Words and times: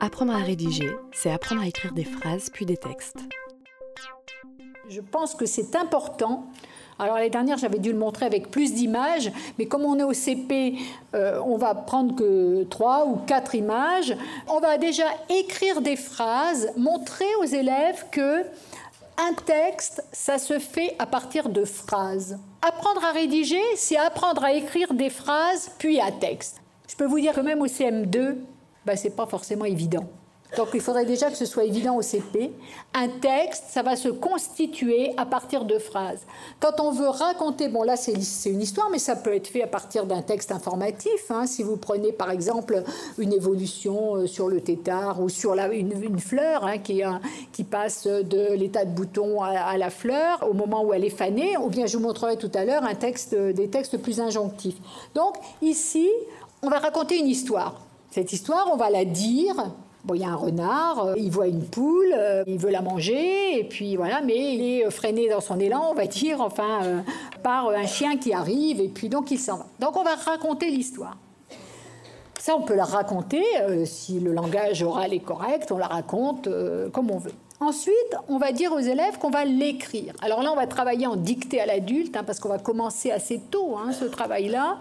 Apprendre 0.00 0.32
à 0.32 0.38
rédiger, 0.38 0.88
c'est 1.10 1.30
apprendre 1.30 1.62
à 1.62 1.66
écrire 1.66 1.92
des 1.92 2.04
phrases 2.04 2.50
puis 2.50 2.64
des 2.64 2.76
textes. 2.76 3.18
Je 4.88 5.00
pense 5.00 5.34
que 5.34 5.44
c'est 5.44 5.74
important. 5.74 6.46
Alors 7.00 7.16
l'année 7.16 7.30
dernière, 7.30 7.58
j'avais 7.58 7.80
dû 7.80 7.92
le 7.92 7.98
montrer 7.98 8.24
avec 8.24 8.50
plus 8.50 8.72
d'images, 8.72 9.32
mais 9.58 9.66
comme 9.66 9.84
on 9.84 9.98
est 9.98 10.04
au 10.04 10.12
CP, 10.12 10.76
euh, 11.14 11.40
on 11.44 11.56
va 11.56 11.74
prendre 11.74 12.14
que 12.14 12.62
trois 12.64 13.06
ou 13.06 13.16
quatre 13.26 13.56
images. 13.56 14.16
On 14.46 14.60
va 14.60 14.78
déjà 14.78 15.06
écrire 15.28 15.80
des 15.80 15.96
phrases, 15.96 16.70
montrer 16.76 17.34
aux 17.40 17.46
élèves 17.46 18.06
que 18.12 18.44
un 19.20 19.34
texte, 19.46 20.04
ça 20.12 20.38
se 20.38 20.60
fait 20.60 20.94
à 21.00 21.06
partir 21.06 21.48
de 21.48 21.64
phrases. 21.64 22.38
Apprendre 22.62 23.04
à 23.04 23.10
rédiger, 23.10 23.62
c'est 23.74 23.96
apprendre 23.96 24.44
à 24.44 24.52
écrire 24.52 24.94
des 24.94 25.10
phrases 25.10 25.72
puis 25.76 26.00
un 26.00 26.12
texte. 26.12 26.60
Je 26.88 26.94
peux 26.94 27.06
vous 27.06 27.18
dire 27.18 27.32
que 27.32 27.40
même 27.40 27.60
au 27.60 27.66
CM2, 27.66 28.36
ben, 28.88 28.96
ce 28.96 29.04
n'est 29.04 29.14
pas 29.14 29.26
forcément 29.26 29.66
évident. 29.66 30.06
Donc 30.56 30.68
il 30.72 30.80
faudrait 30.80 31.04
déjà 31.04 31.30
que 31.30 31.36
ce 31.36 31.44
soit 31.44 31.64
évident 31.64 31.96
au 31.96 32.00
CP. 32.00 32.52
Un 32.94 33.08
texte, 33.08 33.64
ça 33.68 33.82
va 33.82 33.96
se 33.96 34.08
constituer 34.08 35.12
à 35.18 35.26
partir 35.26 35.66
de 35.66 35.78
phrases. 35.78 36.22
Quand 36.58 36.80
on 36.80 36.90
veut 36.90 37.10
raconter, 37.10 37.68
bon 37.68 37.82
là 37.82 37.96
c'est 37.96 38.14
une 38.48 38.62
histoire, 38.62 38.88
mais 38.90 38.98
ça 38.98 39.14
peut 39.14 39.34
être 39.34 39.48
fait 39.48 39.62
à 39.62 39.66
partir 39.66 40.06
d'un 40.06 40.22
texte 40.22 40.50
informatif. 40.50 41.30
Hein. 41.30 41.46
Si 41.46 41.62
vous 41.62 41.76
prenez 41.76 42.12
par 42.12 42.30
exemple 42.30 42.82
une 43.18 43.34
évolution 43.34 44.16
euh, 44.16 44.26
sur 44.26 44.48
le 44.48 44.62
tétard 44.62 45.20
ou 45.20 45.28
sur 45.28 45.54
la, 45.54 45.68
une, 45.68 46.18
fleur 46.18 46.64
hein, 46.64 46.78
qui, 46.78 47.02
qui, 47.52 47.64
passe 47.64 48.06
de 48.06 48.54
l'état 48.54 48.86
de 48.86 48.90
bouton 48.90 49.42
à, 49.42 49.76
la 49.76 49.90
fleur 49.90 50.48
au 50.48 50.54
moment 50.54 50.82
où 50.82 50.94
elle 50.94 51.04
est 51.04 51.10
fanée, 51.10 51.58
ou 51.58 51.68
bien 51.68 51.84
je 51.84 51.98
vous 51.98 52.02
montrerai 52.02 52.38
tout 52.38 52.50
à 52.54 52.64
l'heure 52.64 52.84
un 52.84 52.94
texte, 52.94 53.34
des 53.34 53.68
textes 53.68 53.98
plus 53.98 54.18
injonctifs. 54.18 54.76
Donc 55.14 55.34
ici, 55.60 56.08
on 56.62 56.70
va 56.70 56.78
raconter 56.78 57.18
une 57.18 57.28
histoire. 57.28 57.87
Cette 58.10 58.32
histoire, 58.32 58.68
on 58.72 58.76
va 58.76 58.90
la 58.90 59.04
dire. 59.04 59.54
Bon, 60.04 60.14
il 60.14 60.20
y 60.20 60.24
a 60.24 60.28
un 60.28 60.36
renard, 60.36 61.04
euh, 61.04 61.14
il 61.16 61.30
voit 61.30 61.48
une 61.48 61.64
poule, 61.64 62.14
euh, 62.16 62.44
il 62.46 62.58
veut 62.58 62.70
la 62.70 62.80
manger, 62.80 63.58
et 63.58 63.64
puis 63.64 63.96
voilà, 63.96 64.20
mais 64.20 64.54
il 64.54 64.62
est 64.62 64.90
freiné 64.90 65.28
dans 65.28 65.40
son 65.40 65.58
élan, 65.58 65.88
on 65.90 65.94
va 65.94 66.06
dire, 66.06 66.40
enfin, 66.40 66.84
euh, 66.84 67.00
par 67.42 67.68
un 67.68 67.84
chien 67.84 68.16
qui 68.16 68.32
arrive, 68.32 68.80
et 68.80 68.88
puis 68.88 69.08
donc 69.08 69.30
il 69.32 69.38
s'en 69.38 69.58
va. 69.58 69.66
Donc 69.80 69.96
on 69.96 70.04
va 70.04 70.14
raconter 70.14 70.70
l'histoire. 70.70 71.16
Ça, 72.38 72.56
on 72.56 72.62
peut 72.62 72.76
la 72.76 72.84
raconter, 72.84 73.42
si 73.84 74.20
le 74.20 74.32
langage 74.32 74.82
oral 74.82 75.12
est 75.12 75.18
correct, 75.18 75.72
on 75.72 75.76
la 75.76 75.88
raconte 75.88 76.48
comme 76.92 77.10
on 77.10 77.18
veut. 77.18 77.32
Ensuite, 77.60 78.14
on 78.28 78.38
va 78.38 78.52
dire 78.52 78.72
aux 78.72 78.78
élèves 78.78 79.18
qu'on 79.18 79.30
va 79.30 79.44
l'écrire. 79.44 80.14
Alors 80.22 80.42
là, 80.42 80.52
on 80.52 80.56
va 80.56 80.68
travailler 80.68 81.08
en 81.08 81.16
dictée 81.16 81.60
à 81.60 81.66
l'adulte, 81.66 82.16
hein, 82.16 82.22
parce 82.24 82.38
qu'on 82.38 82.48
va 82.48 82.58
commencer 82.58 83.10
assez 83.10 83.40
tôt 83.50 83.76
hein, 83.76 83.92
ce 83.92 84.04
travail-là. 84.04 84.78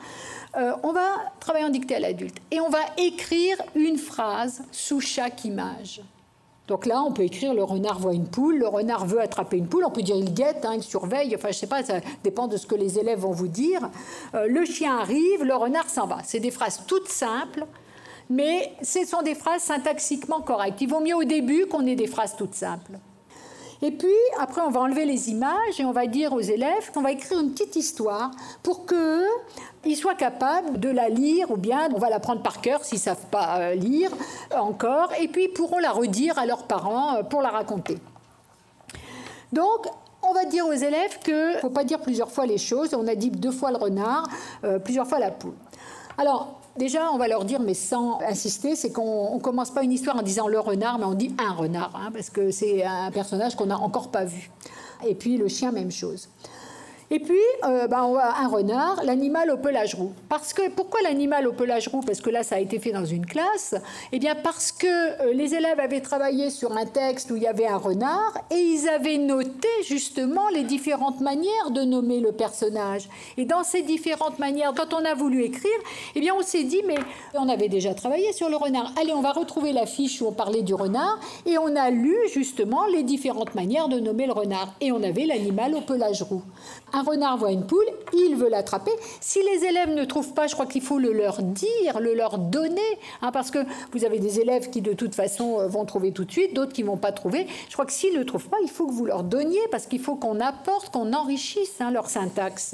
Euh, 0.58 0.73
on 0.83 0.92
va 0.92 1.08
travailler 1.39 1.66
en 1.66 1.70
dictée 1.70 1.95
à 1.95 2.00
l'adulte 2.00 2.38
et 2.52 2.59
on 2.59 2.70
va 2.70 2.80
écrire 2.98 3.58
une 3.75 3.98
phrase 3.98 4.64
sous 4.72 5.02
chaque 5.02 5.44
image. 5.44 6.02
Donc 6.67 6.86
là, 6.86 7.02
on 7.02 7.14
peut 7.14 7.23
écrire 7.23 7.53
le 7.53 7.64
renard 7.64 7.98
voit 7.98 8.14
une 8.14 8.28
poule, 8.28 8.58
le 8.58 8.67
renard 8.67 9.05
veut 9.05 9.22
attraper 9.22 9.58
une 9.58 9.67
poule, 9.67 9.86
on 9.86 9.89
peut 9.89 10.02
dire 10.02 10.17
il 10.17 10.33
guette, 10.33 10.66
hein, 10.66 10.73
il 10.75 10.83
surveille, 10.83 11.33
enfin 11.36 11.48
je 11.50 11.58
sais 11.58 11.67
pas, 11.67 11.81
ça 11.81 12.02
dépend 12.23 12.48
de 12.48 12.58
ce 12.58 12.67
que 12.67 12.75
les 12.75 13.00
élèves 13.00 13.20
vont 13.20 13.31
vous 13.31 13.48
dire. 13.48 13.89
Euh, 14.36 14.48
le 14.48 14.66
chien 14.66 14.98
arrive, 14.98 15.44
le 15.44 15.55
renard 15.55 15.89
s'en 15.89 16.08
va. 16.08 16.17
C'est 16.23 16.39
des 16.42 16.52
phrases 16.52 16.81
toutes 16.86 17.08
simples, 17.08 17.66
mais 18.30 18.73
ce 18.81 19.06
sont 19.06 19.22
des 19.22 19.36
phrases 19.36 19.61
syntaxiquement 19.61 20.42
correctes. 20.42 20.81
Il 20.81 20.89
vaut 20.89 21.00
mieux 21.00 21.16
au 21.16 21.23
début 21.23 21.66
qu'on 21.67 21.86
ait 21.86 21.95
des 21.95 22.08
phrases 22.08 22.36
toutes 22.36 22.56
simples. 22.56 23.00
Et 23.81 23.92
puis, 23.92 24.09
après, 24.39 24.61
on 24.61 24.72
va 24.72 24.81
enlever 24.81 25.06
les 25.06 25.30
images 25.30 25.80
et 25.80 25.86
on 25.86 25.92
va 25.92 26.08
dire 26.08 26.33
aux 26.33 26.42
élèves 26.42 26.92
qu'on 26.94 27.02
va 27.02 27.11
écrire 27.11 27.39
une 27.39 27.52
petite 27.52 27.75
histoire 27.75 28.31
pour 28.64 28.88
qu'ils 28.88 29.95
soient 29.95 30.16
capables 30.16 30.80
de 30.80 30.89
la 30.89 31.09
lire 31.09 31.52
ou 31.52 31.58
bien 31.58 31.88
on 31.94 32.00
va 32.00 32.09
la 32.09 32.20
prendre 32.20 32.42
par 32.42 32.59
cœur 32.59 32.83
s'ils 32.83 32.98
ne 32.98 33.03
savent 33.03 33.28
pas 33.30 33.59
euh, 33.59 33.75
lire 33.75 34.09
encore 34.58 35.11
et 35.20 35.28
puis 35.28 35.45
ils 35.45 35.53
pourront 35.53 35.78
la 35.78 35.92
redire 35.92 36.39
à 36.39 36.48
leurs 36.48 36.64
parents 36.64 37.17
euh, 37.17 37.23
pour 37.23 37.42
la 37.42 37.50
raconter. 37.50 38.00
Donc, 39.53 39.88
on 40.23 40.33
va 40.33 40.45
dire 40.45 40.66
aux 40.66 40.73
élèves 40.73 41.20
qu'il 41.20 41.36
ne 41.36 41.59
faut 41.59 41.70
pas 41.70 41.83
dire 41.83 41.99
plusieurs 41.99 42.32
fois 42.32 42.48
les 42.48 42.58
choses. 42.58 42.95
On 42.95 43.08
a 43.08 43.14
dit 43.14 43.30
deux 43.30 43.52
fois 43.52 43.70
le 43.70 43.77
renard, 43.77 44.27
euh, 44.64 44.80
plusieurs 44.80 45.08
fois 45.08 45.20
la 45.20 45.30
poule. 45.30 45.54
Alors, 46.17 46.59
Déjà, 46.77 47.11
on 47.11 47.17
va 47.17 47.27
leur 47.27 47.43
dire, 47.43 47.60
mais 47.60 47.73
sans 47.73 48.20
insister, 48.21 48.76
c'est 48.76 48.92
qu'on 48.92 49.36
ne 49.36 49.42
commence 49.42 49.71
pas 49.71 49.83
une 49.83 49.92
histoire 49.92 50.15
en 50.15 50.21
disant 50.21 50.48
le 50.48 50.60
renard, 50.60 50.99
mais 50.99 51.05
on 51.05 51.15
dit 51.15 51.36
un 51.39 51.54
renard, 51.54 51.92
hein, 51.95 52.11
parce 52.14 52.30
que 52.30 52.52
c'est 52.52 52.83
un 52.83 53.10
personnage 53.10 53.55
qu'on 53.55 53.65
n'a 53.65 53.80
encore 53.80 54.10
pas 54.11 54.26
vu. 54.26 54.52
Et 55.05 55.15
puis 55.15 55.38
le 55.38 55.48
chien, 55.48 55.71
même 55.71 55.92
chose. 55.92 56.30
Et 57.10 57.20
puis, 57.20 57.36
euh, 57.64 57.88
ben, 57.88 58.00
un 58.00 58.48
renard, 58.50 59.02
l'animal 59.06 59.50
au 59.50 59.58
pelage 59.58 59.95
roux. 59.95 60.12
Parce 60.28 60.52
que, 60.52 60.70
pourquoi 60.70 61.02
l'animal 61.02 61.48
au 61.48 61.54
pelage 61.54 61.88
roux? 61.88 62.02
Parce 62.02 62.20
que 62.20 62.30
là, 62.30 62.44
ça 62.44 62.56
a 62.56 62.60
été 62.60 62.80
fait 62.80 62.92
dans 62.92 63.06
une 63.06 63.26
classe. 63.26 63.76
Eh 64.12 64.20
bien, 64.20 64.36
parce 64.36 64.73
que 64.73 64.88
euh, 64.88 65.34
les 65.34 65.56
élèves 65.56 65.80
avaient 65.80 66.02
travaillé 66.02 66.50
sur 66.50 66.76
un 66.76 66.86
texte 66.86 67.32
où 67.32 67.38
il 67.38 67.44
y 67.44 67.48
avait 67.48 67.68
un 67.68 67.78
renard 67.78 68.34
et 68.52 68.60
ils 68.60 68.90
avaient 68.90 69.18
noté 69.18 69.70
justement 69.86 70.50
les 70.50 70.64
différentes 70.64 71.22
manières 71.22 71.72
de 71.72 71.82
nommer 71.84 72.20
le 72.20 72.34
personnage. 72.34 73.08
Et 73.38 73.45
dans 73.45 73.64
ces 73.64 73.84
différentes 73.84 74.38
manières, 74.38 74.74
quand 74.76 74.94
on 74.94 75.06
a 75.06 75.14
voulu 75.14 75.44
écrire, 75.44 75.80
eh 76.14 76.20
bien, 76.20 76.34
on 76.38 76.44
s'est 76.44 76.64
dit, 76.66 76.82
mais 76.86 76.98
on 77.36 77.48
avait 77.48 77.70
déjà 77.70 77.94
travaillé 77.94 78.34
sur 78.34 78.50
le 78.50 78.58
renard. 78.58 78.92
Allez, 79.00 79.14
on 79.14 79.22
va 79.22 79.32
retrouver 79.32 79.72
la 79.72 79.86
fiche 79.86 80.22
où 80.22 80.28
on 80.28 80.34
parlait 80.34 80.62
du 80.62 80.74
renard 80.74 81.22
et 81.45 81.58
on 81.58 81.74
a 81.78 81.89
lu 81.89 82.18
justement 82.34 82.86
les 82.86 83.04
différentes 83.04 83.56
manières 83.56 83.88
de 83.88 84.02
nommer 84.02 84.26
le 84.26 84.34
renard. 84.34 84.74
Et 84.82 84.92
on 84.92 85.02
avait 85.02 85.26
l'animal 85.26 85.74
au 85.74 85.82
pelage 85.82 86.22
roux. 86.22 86.44
Un 86.97 87.03
renard 87.03 87.37
voit 87.37 87.52
une 87.52 87.63
poule, 87.63 87.85
il 88.11 88.35
veut 88.35 88.49
l'attraper. 88.49 88.89
Si 89.21 89.37
les 89.43 89.67
élèves 89.67 89.93
ne 89.93 90.03
trouvent 90.03 90.33
pas, 90.33 90.47
je 90.47 90.55
crois 90.55 90.65
qu'il 90.65 90.81
faut 90.81 90.97
le 90.97 91.13
leur 91.13 91.43
dire, 91.43 91.99
le 91.99 92.15
leur 92.15 92.39
donner, 92.39 92.81
hein, 93.21 93.31
parce 93.31 93.52
que 93.52 93.59
vous 93.91 94.03
avez 94.03 94.17
des 94.17 94.39
élèves 94.39 94.71
qui 94.71 94.81
de 94.81 94.93
toute 94.93 95.13
façon 95.13 95.59
euh, 95.59 95.67
vont 95.67 95.85
trouver 95.85 96.11
tout 96.11 96.25
de 96.25 96.31
suite, 96.31 96.55
d'autres 96.55 96.73
qui 96.73 96.81
vont 96.81 96.97
pas 96.97 97.11
trouver. 97.11 97.45
Je 97.69 97.73
crois 97.73 97.85
que 97.85 97.91
s'ils 97.91 98.17
ne 98.17 98.23
trouvent 98.23 98.49
pas, 98.49 98.58
il 98.63 98.69
faut 98.69 98.87
que 98.87 98.93
vous 98.93 99.05
leur 99.05 99.21
donniez, 99.21 99.61
parce 99.69 99.85
qu'il 99.85 99.99
faut 99.99 100.15
qu'on 100.15 100.39
apporte, 100.39 100.91
qu'on 100.91 101.13
enrichisse 101.13 101.80
hein, 101.81 101.91
leur 101.91 102.09
syntaxe. 102.09 102.73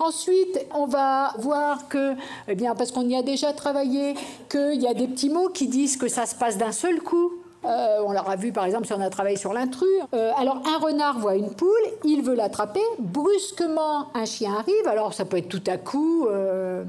Ensuite, 0.00 0.66
on 0.74 0.84
va 0.84 1.32
voir 1.38 1.88
que, 1.88 2.16
eh 2.46 2.54
bien, 2.54 2.74
parce 2.74 2.92
qu'on 2.92 3.08
y 3.08 3.16
a 3.16 3.22
déjà 3.22 3.54
travaillé, 3.54 4.16
qu'il 4.50 4.82
y 4.82 4.86
a 4.86 4.92
des 4.92 5.08
petits 5.08 5.30
mots 5.30 5.48
qui 5.48 5.66
disent 5.66 5.96
que 5.96 6.08
ça 6.08 6.26
se 6.26 6.34
passe 6.34 6.58
d'un 6.58 6.72
seul 6.72 7.00
coup. 7.00 7.39
Euh, 7.64 7.98
on 8.06 8.12
l'aura 8.12 8.36
vu 8.36 8.52
par 8.52 8.64
exemple 8.64 8.86
si 8.86 8.92
on 8.92 9.00
a 9.00 9.10
travaillé 9.10 9.36
sur 9.36 9.52
l'intrus. 9.52 9.88
Euh, 10.14 10.32
alors 10.38 10.62
un 10.66 10.78
renard 10.78 11.18
voit 11.18 11.34
une 11.34 11.54
poule, 11.54 11.68
il 12.04 12.22
veut 12.22 12.34
l'attraper. 12.34 12.80
Brusquement, 12.98 14.08
un 14.14 14.24
chien 14.24 14.54
arrive. 14.54 14.86
Alors 14.86 15.12
ça 15.12 15.24
peut 15.24 15.36
être 15.36 15.48
tout 15.48 15.62
à 15.66 15.76
coup, 15.76 16.26
euh, 16.28 16.84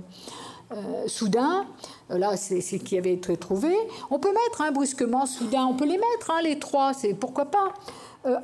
soudain. 1.07 1.65
Là, 2.09 2.37
c'est 2.37 2.61
ce 2.61 2.77
qui 2.77 2.97
avait 2.97 3.13
été 3.13 3.35
trouvé. 3.37 3.73
On 4.09 4.19
peut 4.19 4.31
mettre 4.31 4.61
hein, 4.61 4.71
brusquement, 4.71 5.25
soudain. 5.25 5.65
On 5.65 5.73
peut 5.73 5.85
les 5.85 5.97
mettre, 5.97 6.31
hein, 6.31 6.41
les 6.43 6.59
trois. 6.59 6.93
C'est 6.93 7.13
pourquoi 7.13 7.45
pas? 7.45 7.73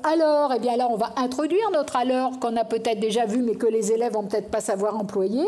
alors, 0.02 0.54
eh 0.56 0.60
bien 0.60 0.76
là, 0.76 0.88
on 0.90 0.96
va 0.96 1.14
introduire 1.18 1.70
notre 1.72 1.98
alors 1.98 2.40
qu'on 2.40 2.58
a 2.58 2.66
peut-être 2.66 3.00
déjà 3.00 3.28
vu, 3.28 3.44
mais 3.44 3.54
que 3.54 3.68
les 3.68 3.92
élèves 3.92 4.14
vont 4.14 4.24
peut-être 4.24 4.50
pas 4.50 4.60
savoir 4.60 4.98
employer. 4.98 5.46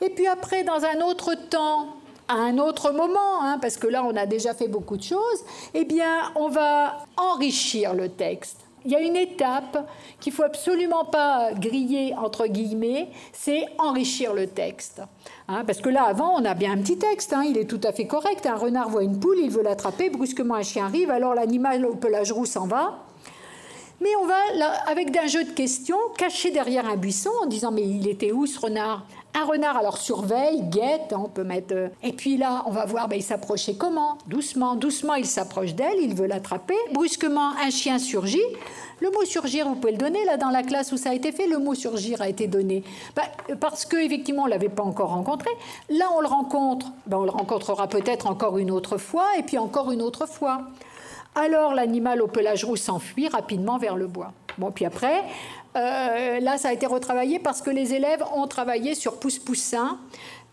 Et 0.00 0.10
puis 0.10 0.26
après, 0.26 0.64
dans 0.64 0.84
un 0.84 1.06
autre 1.08 1.34
temps, 1.50 1.86
à 2.28 2.34
un 2.34 2.58
autre 2.58 2.92
moment, 2.92 3.42
hein, 3.42 3.58
parce 3.60 3.76
que 3.76 3.86
là 3.86 4.04
on 4.04 4.16
a 4.16 4.26
déjà 4.26 4.54
fait 4.54 4.68
beaucoup 4.68 4.96
de 4.96 5.02
choses, 5.02 5.44
eh 5.74 5.84
bien 5.84 6.32
on 6.34 6.48
va 6.48 6.98
enrichir 7.16 7.94
le 7.94 8.08
texte. 8.08 8.60
Il 8.86 8.92
y 8.92 8.96
a 8.96 9.00
une 9.00 9.16
étape 9.16 9.88
qu'il 10.20 10.32
faut 10.32 10.42
absolument 10.42 11.06
pas 11.06 11.52
griller 11.54 12.14
entre 12.16 12.46
guillemets, 12.46 13.08
c'est 13.32 13.66
enrichir 13.78 14.34
le 14.34 14.46
texte. 14.46 15.00
Hein, 15.48 15.64
parce 15.66 15.80
que 15.80 15.88
là, 15.88 16.04
avant, 16.04 16.34
on 16.38 16.44
a 16.44 16.52
bien 16.52 16.72
un 16.72 16.78
petit 16.78 16.98
texte, 16.98 17.32
hein, 17.32 17.44
il 17.46 17.56
est 17.56 17.64
tout 17.64 17.80
à 17.82 17.92
fait 17.92 18.06
correct. 18.06 18.44
Un 18.44 18.56
renard 18.56 18.90
voit 18.90 19.02
une 19.02 19.18
poule, 19.18 19.38
il 19.38 19.50
veut 19.50 19.62
l'attraper, 19.62 20.10
brusquement 20.10 20.54
un 20.54 20.62
chien 20.62 20.84
arrive, 20.84 21.10
alors 21.10 21.34
l'animal 21.34 21.86
au 21.86 21.94
pelage 21.94 22.32
roux 22.32 22.44
s'en 22.44 22.66
va. 22.66 22.98
Mais 24.00 24.10
on 24.20 24.26
va, 24.26 24.34
avec 24.86 25.16
un 25.16 25.26
jeu 25.26 25.44
de 25.44 25.50
questions, 25.50 25.96
cacher 26.16 26.50
derrière 26.50 26.86
un 26.86 26.96
buisson 26.96 27.30
en 27.42 27.46
disant 27.46 27.70
Mais 27.70 27.82
il 27.82 28.08
était 28.08 28.32
où 28.32 28.46
ce 28.46 28.58
renard? 28.58 29.06
Un 29.36 29.44
renard, 29.44 29.76
alors 29.76 29.98
surveille, 29.98 30.62
guette, 30.62 31.12
hein, 31.12 31.22
on 31.24 31.28
peut 31.28 31.42
mettre. 31.42 31.74
Euh, 31.74 31.88
et 32.04 32.12
puis 32.12 32.36
là, 32.36 32.62
on 32.66 32.70
va 32.70 32.84
voir, 32.84 33.08
ben, 33.08 33.16
il 33.16 33.22
s'approchait 33.22 33.74
comment? 33.74 34.16
Doucement, 34.28 34.76
doucement, 34.76 35.14
il 35.14 35.26
s'approche 35.26 35.74
d'elle, 35.74 35.98
il 36.00 36.14
veut 36.14 36.26
l'attraper. 36.26 36.76
Brusquement, 36.92 37.50
un 37.60 37.70
chien 37.70 37.98
surgit. 37.98 38.44
Le 39.00 39.10
mot 39.10 39.24
surgir, 39.24 39.66
vous 39.66 39.74
pouvez 39.74 39.92
le 39.92 39.98
donner 39.98 40.24
là 40.24 40.36
dans 40.36 40.50
la 40.50 40.62
classe 40.62 40.92
où 40.92 40.96
ça 40.96 41.10
a 41.10 41.14
été 41.14 41.32
fait? 41.32 41.48
Le 41.48 41.58
mot 41.58 41.74
surgir 41.74 42.22
a 42.22 42.28
été 42.28 42.46
donné 42.46 42.84
ben, 43.16 43.24
parce 43.58 43.84
qu'effectivement, 43.84 44.44
on 44.44 44.46
l'avait 44.46 44.68
pas 44.68 44.84
encore 44.84 45.10
rencontré. 45.10 45.50
Là, 45.88 46.06
on 46.16 46.20
le 46.20 46.28
rencontre. 46.28 46.86
Ben, 47.08 47.18
on 47.18 47.24
le 47.24 47.30
rencontrera 47.30 47.88
peut-être 47.88 48.28
encore 48.28 48.56
une 48.58 48.70
autre 48.70 48.98
fois 48.98 49.26
et 49.36 49.42
puis 49.42 49.58
encore 49.58 49.90
une 49.90 50.00
autre 50.00 50.26
fois. 50.26 50.60
Alors 51.34 51.74
l'animal 51.74 52.22
au 52.22 52.26
pelage 52.26 52.64
roux 52.64 52.76
s'enfuit 52.76 53.28
rapidement 53.28 53.78
vers 53.78 53.96
le 53.96 54.06
bois. 54.06 54.32
Bon, 54.58 54.70
puis 54.70 54.84
après, 54.84 55.22
euh, 55.76 56.38
là, 56.40 56.58
ça 56.58 56.68
a 56.68 56.72
été 56.72 56.86
retravaillé 56.86 57.38
parce 57.38 57.60
que 57.60 57.70
les 57.70 57.94
élèves 57.94 58.22
ont 58.34 58.46
travaillé 58.46 58.94
sur 58.94 59.18
Pousse 59.18 59.38
Poussin. 59.38 59.98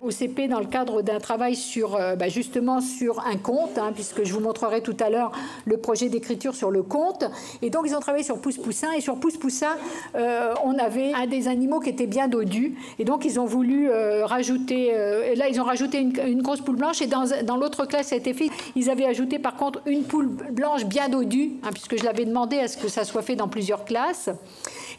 Au 0.01 0.09
CP 0.09 0.47
dans 0.47 0.59
le 0.59 0.65
cadre 0.65 1.01
d'un 1.01 1.19
travail 1.19 1.55
sur, 1.55 1.95
euh, 1.95 2.15
bah, 2.15 2.27
justement 2.27 2.81
sur 2.81 3.19
un 3.25 3.37
conte, 3.37 3.77
hein, 3.77 3.91
puisque 3.93 4.23
je 4.23 4.33
vous 4.33 4.39
montrerai 4.39 4.81
tout 4.81 4.97
à 4.99 5.09
l'heure 5.09 5.31
le 5.65 5.77
projet 5.77 6.09
d'écriture 6.09 6.55
sur 6.55 6.71
le 6.71 6.81
conte. 6.81 7.23
Et 7.61 7.69
donc 7.69 7.83
ils 7.85 7.95
ont 7.95 7.99
travaillé 7.99 8.23
sur 8.23 8.39
Pousse 8.39 8.57
Poussin, 8.57 8.91
et 8.93 9.01
sur 9.01 9.17
Pousse 9.17 9.37
Poussin, 9.37 9.77
euh, 10.15 10.53
on 10.63 10.77
avait 10.79 11.13
un 11.13 11.27
des 11.27 11.47
animaux 11.47 11.79
qui 11.79 11.89
était 11.89 12.07
bien 12.07 12.27
dodu, 12.27 12.75
et 12.97 13.05
donc 13.05 13.25
ils 13.25 13.39
ont 13.39 13.45
voulu 13.45 13.89
euh, 13.89 14.25
rajouter, 14.25 14.87
et 14.87 15.35
là 15.35 15.47
ils 15.49 15.61
ont 15.61 15.63
rajouté 15.63 15.99
une, 15.99 16.41
grosse 16.41 16.61
poule 16.61 16.77
blanche, 16.77 17.01
et 17.01 17.07
dans, 17.07 17.25
dans 17.43 17.57
l'autre 17.57 17.85
classe, 17.85 18.11
été 18.11 18.33
fait, 18.33 18.49
ils 18.75 18.89
avaient 18.89 19.05
ajouté 19.05 19.37
par 19.37 19.55
contre 19.55 19.81
une 19.85 20.03
poule 20.03 20.27
blanche 20.27 20.85
bien 20.85 21.09
dodue, 21.09 21.51
hein, 21.63 21.69
puisque 21.71 21.97
je 21.97 22.03
l'avais 22.03 22.25
demandé 22.25 22.57
à 22.57 22.67
ce 22.67 22.77
que 22.77 22.87
ça 22.87 23.03
soit 23.03 23.21
fait 23.21 23.35
dans 23.35 23.47
plusieurs 23.47 23.85
classes. 23.85 24.29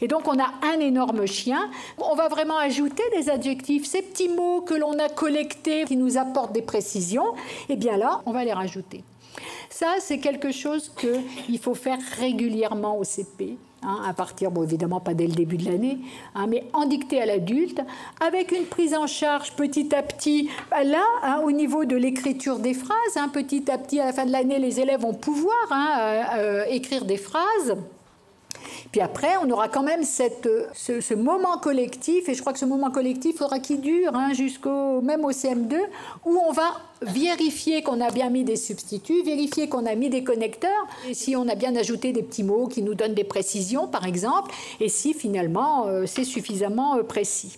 Et 0.01 0.07
donc 0.07 0.27
on 0.27 0.39
a 0.39 0.51
un 0.63 0.79
énorme 0.79 1.25
chien. 1.25 1.69
On 1.97 2.15
va 2.15 2.27
vraiment 2.27 2.57
ajouter 2.57 3.03
des 3.15 3.29
adjectifs, 3.29 3.85
ces 3.85 4.01
petits 4.01 4.29
mots 4.29 4.61
que 4.61 4.73
l'on 4.73 4.93
a 4.99 5.09
collectés 5.09 5.85
qui 5.85 5.97
nous 5.97 6.17
apportent 6.17 6.53
des 6.53 6.61
précisions. 6.61 7.33
Et 7.69 7.73
eh 7.73 7.75
bien 7.75 7.97
là, 7.97 8.21
on 8.25 8.31
va 8.31 8.43
les 8.43 8.53
rajouter. 8.53 9.03
Ça, 9.69 9.95
c'est 9.99 10.19
quelque 10.19 10.51
chose 10.51 10.91
qu'il 10.99 11.59
faut 11.59 11.73
faire 11.73 11.97
régulièrement 12.19 12.97
au 12.97 13.03
CP. 13.03 13.57
Hein, 13.85 14.01
à 14.07 14.13
partir, 14.13 14.49
bon 14.49 14.63
évidemment 14.63 15.01
pas 15.01 15.13
dès 15.13 15.27
le 15.27 15.33
début 15.33 15.57
de 15.57 15.65
l'année, 15.65 15.97
hein, 16.35 16.47
mais 16.47 16.63
en 16.71 16.85
dictée 16.85 17.21
à 17.21 17.25
l'adulte, 17.25 17.81
avec 18.25 18.53
une 18.53 18.63
prise 18.63 18.95
en 18.95 19.07
charge 19.07 19.51
petit 19.57 19.93
à 19.93 20.01
petit, 20.01 20.49
là, 20.71 21.03
hein, 21.21 21.41
au 21.43 21.51
niveau 21.51 21.83
de 21.83 21.97
l'écriture 21.97 22.59
des 22.59 22.73
phrases, 22.73 23.19
petit 23.33 23.69
à 23.69 23.77
petit, 23.77 23.99
à 23.99 24.05
la 24.05 24.13
fin 24.13 24.25
de 24.25 24.31
l'année, 24.31 24.57
les 24.57 24.79
élèves 24.79 25.01
vont 25.01 25.13
pouvoir 25.13 25.53
euh, 25.71 26.21
euh, 26.37 26.65
écrire 26.69 27.03
des 27.03 27.17
phrases. 27.17 27.75
Puis 28.91 29.01
après, 29.01 29.37
on 29.43 29.49
aura 29.49 29.69
quand 29.69 29.83
même 29.83 30.03
cette, 30.03 30.49
ce, 30.73 31.13
moment 31.13 31.57
collectif, 31.57 32.29
et 32.29 32.33
je 32.33 32.41
crois 32.41 32.53
que 32.53 32.59
ce 32.59 32.65
moment 32.65 32.91
collectif 32.91 33.37
faudra 33.37 33.59
qu'il 33.59 33.81
dure 33.81 34.15
hein, 34.15 34.33
jusqu'au 34.33 35.01
même 35.01 35.25
au 35.25 35.31
CM2, 35.31 35.75
où 36.25 36.37
on 36.47 36.51
va 36.51 36.71
vérifier 37.01 37.81
qu'on 37.81 38.01
a 38.01 38.11
bien 38.11 38.29
mis 38.29 38.43
des 38.43 38.55
substituts, 38.55 39.23
vérifier 39.23 39.67
qu'on 39.67 39.85
a 39.85 39.95
mis 39.95 40.09
des 40.09 40.23
connecteurs, 40.23 40.87
et 41.07 41.13
si 41.13 41.35
on 41.35 41.47
a 41.47 41.55
bien 41.55 41.75
ajouté 41.75 42.11
des 42.11 42.23
petits 42.23 42.43
mots 42.43 42.67
qui 42.67 42.81
nous 42.81 42.95
donnent 42.95 43.13
des 43.13 43.23
précisions, 43.23 43.87
par 43.87 44.05
exemple, 44.05 44.51
et 44.79 44.89
si 44.89 45.13
finalement 45.13 45.87
euh, 45.87 46.05
c'est 46.05 46.23
suffisamment 46.23 46.97
euh, 46.97 47.03
précis. 47.03 47.57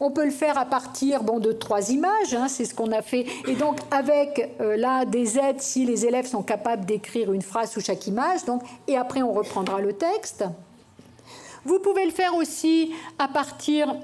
On 0.00 0.10
peut 0.10 0.24
le 0.24 0.30
faire 0.30 0.58
à 0.58 0.64
partir 0.64 1.22
bon, 1.22 1.38
de 1.38 1.52
trois 1.52 1.90
images, 1.90 2.34
hein, 2.34 2.48
c'est 2.48 2.64
ce 2.64 2.74
qu'on 2.74 2.92
a 2.92 3.02
fait. 3.02 3.26
Et 3.46 3.54
donc 3.54 3.78
avec 3.90 4.54
euh, 4.60 4.76
là 4.76 5.04
des 5.04 5.38
aides 5.38 5.60
si 5.60 5.84
les 5.84 6.06
élèves 6.06 6.26
sont 6.26 6.42
capables 6.42 6.84
d'écrire 6.84 7.32
une 7.32 7.42
phrase 7.42 7.72
sous 7.72 7.80
chaque 7.80 8.06
image. 8.06 8.44
Donc, 8.44 8.62
et 8.86 8.96
après 8.96 9.22
on 9.22 9.32
reprendra 9.32 9.80
le 9.80 9.92
texte. 9.92 10.44
Vous 11.64 11.80
pouvez 11.80 12.04
le 12.04 12.12
faire 12.12 12.34
aussi 12.34 12.92
à 13.18 13.28
partir 13.28 13.94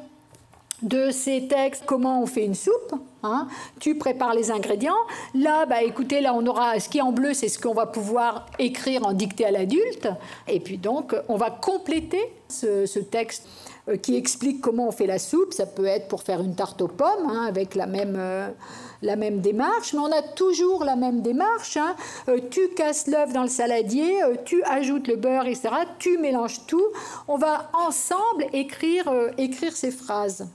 de 0.83 1.11
ces 1.11 1.49
textes, 1.49 1.85
comment 1.87 2.21
on 2.23 2.27
fait 2.27 2.45
une 2.45 2.55
soupe? 2.55 2.95
Hein. 3.25 3.49
Tu 3.81 3.97
prépares 3.97 4.35
les 4.35 4.51
ingrédients. 4.51 4.95
Là, 5.35 5.67
bah, 5.67 5.83
écoutez, 5.83 6.21
là, 6.21 6.35
on 6.35 6.47
aura 6.47 6.79
ce 6.79 6.89
qui 6.89 6.99
est 6.99 7.03
en 7.03 7.13
bleu, 7.13 7.35
c'est 7.35 7.49
ce 7.49 7.59
qu'on 7.59 7.75
va 7.75 7.87
pouvoir 7.87 8.47
écrire 8.59 9.07
en 9.07 9.13
dictée 9.13 9.47
à 9.47 9.51
l'adulte. 9.51 10.09
Et 10.49 10.61
puis 10.61 10.79
donc, 10.79 11.15
on 11.29 11.37
va 11.37 11.51
compléter 11.51 12.21
ce, 12.49 12.99
texte 12.99 13.47
euh, 13.89 13.97
qui 13.97 14.17
explique 14.17 14.61
comment 14.61 14.89
on 14.89 14.93
fait 14.93 15.07
la 15.07 15.19
soupe. 15.19 15.53
Ça 15.53 15.67
peut 15.67 15.87
être 15.87 16.09
pour 16.09 16.23
faire 16.23 16.41
une 16.41 16.55
tarte 16.55 16.81
aux 16.83 16.89
pommes, 16.89 17.29
hein, 17.29 17.47
avec 17.49 17.75
la 17.75 17.87
même, 17.87 18.17
euh, 18.19 18.49
la 19.03 19.17
même 19.17 19.41
démarche, 19.41 19.93
mais 19.93 20.01
on 20.01 20.13
a 20.13 20.23
toujours 20.23 20.85
la 20.85 20.97
même 20.97 21.23
démarche. 21.23 21.77
Hein. 21.77 21.95
Euh, 22.29 22.39
tu 22.51 22.69
casses 22.71 23.07
l'œuf 23.07 23.33
dans 23.33 23.43
le 23.43 23.49
saladier, 23.49 24.21
tu 24.45 24.63
ajoutes 24.65 25.09
le 25.09 25.17
beurre, 25.17 25.47
etc. 25.47 25.71
Tu 25.99 26.19
mélanges 26.19 26.67
tout. 26.67 26.87
On 27.29 27.37
va 27.37 27.71
ensemble 27.73 28.47
écrire, 28.53 29.13
écrire 29.39 29.77
ces 29.77 29.91
phrases. 29.91 30.47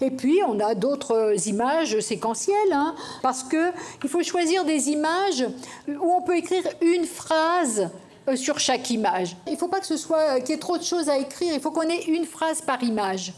Et 0.00 0.10
puis, 0.10 0.40
on 0.46 0.60
a 0.60 0.74
d'autres 0.74 1.34
images 1.46 1.98
séquentielles, 2.00 2.72
hein, 2.72 2.94
parce 3.22 3.44
qu'il 3.44 4.08
faut 4.08 4.22
choisir 4.22 4.64
des 4.64 4.90
images 4.90 5.46
où 5.88 6.12
on 6.12 6.22
peut 6.22 6.36
écrire 6.36 6.64
une 6.80 7.04
phrase 7.04 7.90
sur 8.36 8.58
chaque 8.58 8.90
image. 8.90 9.36
Il 9.46 9.54
ne 9.54 9.58
faut 9.58 9.68
pas 9.68 9.80
que 9.80 9.86
ce 9.86 9.96
soit 9.96 10.40
qu'il 10.40 10.50
y 10.50 10.52
ait 10.52 10.60
trop 10.60 10.78
de 10.78 10.82
choses 10.82 11.08
à 11.08 11.18
écrire, 11.18 11.52
il 11.54 11.60
faut 11.60 11.70
qu'on 11.70 11.88
ait 11.88 12.04
une 12.04 12.24
phrase 12.24 12.60
par 12.60 12.82
image. 12.82 13.32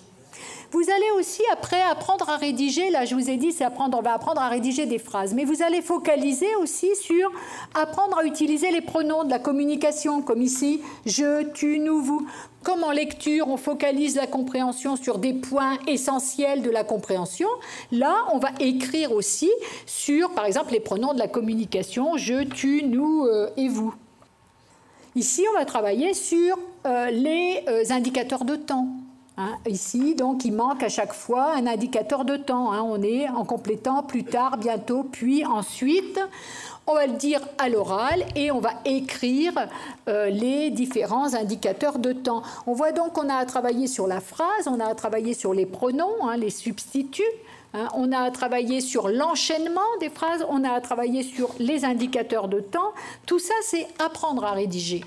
Vous 0.70 0.82
allez 0.90 1.10
aussi 1.18 1.42
après 1.52 1.80
apprendre 1.82 2.28
à 2.28 2.36
rédiger, 2.36 2.90
là 2.90 3.04
je 3.04 3.14
vous 3.14 3.30
ai 3.30 3.36
dit, 3.36 3.52
c'est 3.52 3.64
apprendre, 3.64 3.98
on 3.98 4.02
va 4.02 4.14
apprendre 4.14 4.40
à 4.40 4.48
rédiger 4.48 4.86
des 4.86 4.98
phrases, 4.98 5.34
mais 5.34 5.44
vous 5.44 5.62
allez 5.62 5.82
focaliser 5.82 6.54
aussi 6.56 6.94
sur 6.96 7.30
apprendre 7.74 8.18
à 8.18 8.24
utiliser 8.24 8.70
les 8.70 8.80
pronoms 8.80 9.24
de 9.24 9.30
la 9.30 9.38
communication, 9.38 10.22
comme 10.22 10.42
ici, 10.42 10.80
je, 11.06 11.44
tu, 11.52 11.78
nous, 11.78 12.00
vous. 12.00 12.26
Comme 12.62 12.82
en 12.82 12.92
lecture, 12.92 13.48
on 13.48 13.58
focalise 13.58 14.16
la 14.16 14.26
compréhension 14.26 14.96
sur 14.96 15.18
des 15.18 15.34
points 15.34 15.78
essentiels 15.86 16.62
de 16.62 16.70
la 16.70 16.82
compréhension, 16.82 17.48
là, 17.92 18.16
on 18.32 18.38
va 18.38 18.48
écrire 18.58 19.12
aussi 19.12 19.50
sur, 19.84 20.30
par 20.30 20.46
exemple, 20.46 20.72
les 20.72 20.80
pronoms 20.80 21.12
de 21.12 21.18
la 21.18 21.28
communication, 21.28 22.16
je, 22.16 22.44
tu, 22.44 22.84
nous 22.84 23.26
euh, 23.26 23.50
et 23.56 23.68
vous. 23.68 23.94
Ici, 25.16 25.44
on 25.54 25.58
va 25.58 25.64
travailler 25.64 26.12
sur 26.12 26.58
euh, 26.86 27.10
les 27.10 27.62
euh, 27.68 27.84
indicateurs 27.90 28.44
de 28.44 28.56
temps. 28.56 28.88
Hein, 29.36 29.56
ici, 29.66 30.14
donc, 30.14 30.44
il 30.44 30.52
manque 30.52 30.82
à 30.84 30.88
chaque 30.88 31.12
fois 31.12 31.54
un 31.54 31.66
indicateur 31.66 32.24
de 32.24 32.36
temps. 32.36 32.72
Hein. 32.72 32.82
on 32.82 33.02
est 33.02 33.28
en 33.28 33.44
complétant 33.44 34.02
plus 34.02 34.24
tard, 34.24 34.58
bientôt, 34.58 35.02
puis 35.02 35.44
ensuite. 35.44 36.20
On 36.86 36.94
va 36.94 37.06
le 37.06 37.14
dire 37.14 37.40
à 37.56 37.70
l'oral 37.70 38.26
et 38.36 38.50
on 38.50 38.60
va 38.60 38.72
écrire 38.84 39.54
euh, 40.06 40.28
les 40.28 40.70
différents 40.70 41.34
indicateurs 41.34 41.98
de 41.98 42.12
temps. 42.12 42.42
On 42.66 42.74
voit 42.74 42.92
donc 42.92 43.14
qu'on 43.14 43.30
a 43.30 43.36
à 43.36 43.46
travailler 43.46 43.86
sur 43.86 44.06
la 44.06 44.20
phrase, 44.20 44.66
on 44.66 44.78
a 44.80 44.86
à 44.86 44.94
travailler 44.94 45.32
sur 45.32 45.54
les 45.54 45.64
pronoms, 45.64 46.28
hein, 46.28 46.36
les 46.36 46.50
substituts, 46.50 47.22
on 47.94 48.12
a 48.12 48.18
à 48.18 48.30
travailler 48.30 48.80
sur 48.80 49.08
l'enchaînement 49.08 49.80
des 49.98 50.10
phrases, 50.10 50.46
on 50.48 50.62
a 50.62 50.70
à 50.70 50.80
travailler 50.80 51.22
sur 51.22 51.50
les 51.58 51.84
indicateurs 51.84 52.48
de 52.48 52.60
temps. 52.60 52.92
Tout 53.26 53.38
ça, 53.38 53.54
c'est 53.62 53.88
apprendre 53.98 54.44
à 54.44 54.52
rédiger. 54.52 55.04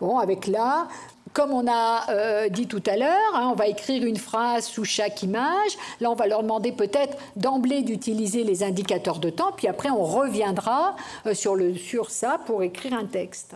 Bon, 0.00 0.18
avec 0.18 0.46
là, 0.46 0.88
comme 1.32 1.52
on 1.52 1.66
a 1.70 2.10
euh, 2.10 2.48
dit 2.48 2.66
tout 2.66 2.82
à 2.86 2.96
l'heure, 2.96 3.34
hein, 3.34 3.48
on 3.52 3.54
va 3.54 3.66
écrire 3.66 4.04
une 4.04 4.16
phrase 4.16 4.66
sous 4.66 4.84
chaque 4.84 5.22
image. 5.22 5.76
Là, 6.00 6.10
on 6.10 6.14
va 6.14 6.26
leur 6.26 6.42
demander 6.42 6.72
peut-être 6.72 7.16
d'emblée 7.36 7.82
d'utiliser 7.82 8.44
les 8.44 8.62
indicateurs 8.62 9.18
de 9.18 9.30
temps, 9.30 9.52
puis 9.56 9.68
après, 9.68 9.90
on 9.90 10.04
reviendra 10.04 10.96
euh, 11.26 11.34
sur, 11.34 11.56
sur 11.76 12.10
ça 12.10 12.38
pour 12.46 12.62
écrire 12.62 12.94
un 12.94 13.06
texte. 13.06 13.54